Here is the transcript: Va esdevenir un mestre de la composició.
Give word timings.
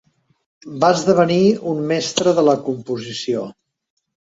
Va 0.83 0.89
esdevenir 0.99 1.37
un 1.73 1.85
mestre 1.93 2.35
de 2.41 2.47
la 2.49 2.57
composició. 2.71 3.47